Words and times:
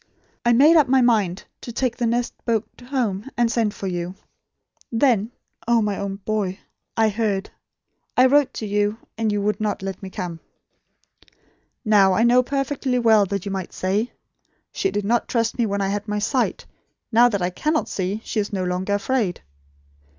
I 0.43 0.51
made 0.51 0.77
up 0.77 0.87
my 0.87 1.01
mind 1.03 1.43
to 1.61 1.71
take 1.71 1.95
the 1.95 2.07
next 2.07 2.33
boat 2.43 2.65
home, 2.87 3.29
and 3.37 3.51
send 3.51 3.71
for 3.75 3.85
you. 3.85 4.15
Then 4.91 5.29
oh, 5.67 5.79
my 5.83 5.95
own 5.99 6.15
boy 6.15 6.57
I 6.97 7.09
heard. 7.09 7.51
I 8.17 8.25
wrote 8.25 8.51
to 8.55 8.65
you; 8.65 8.97
and 9.15 9.31
you 9.31 9.43
would 9.43 9.61
not 9.61 9.83
let 9.83 10.01
me 10.01 10.09
come." 10.09 10.39
"Now 11.85 12.13
I 12.13 12.23
know 12.23 12.41
perfectly 12.41 12.97
well, 12.97 13.27
that 13.27 13.45
you 13.45 13.51
might 13.51 13.73
say: 13.73 14.11
'She 14.71 14.89
did 14.89 15.05
not 15.05 15.27
trust 15.27 15.59
me 15.59 15.67
when 15.67 15.81
I 15.81 15.89
had 15.89 16.07
my 16.07 16.17
sight. 16.17 16.65
Now 17.11 17.29
that 17.29 17.43
I 17.43 17.51
cannot 17.51 17.87
see, 17.87 18.21
she 18.25 18.39
is 18.39 18.51
no 18.51 18.63
longer 18.63 18.95
afraid.' 18.95 19.41